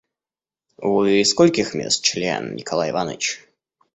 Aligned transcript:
Вы 0.77 1.23
скольких 1.23 1.75
мест 1.75 2.03
член, 2.03 2.55
Николай 2.55 2.89
Иваныч? 2.89 3.47